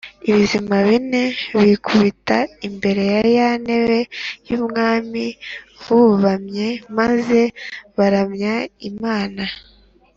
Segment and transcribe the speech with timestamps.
[0.33, 1.23] Bizima bine
[1.61, 3.99] bikubita imbere ya ya ntebe
[4.47, 5.25] y ubwami
[5.83, 7.39] bubamye maze
[7.97, 8.55] baramya
[8.89, 9.43] imana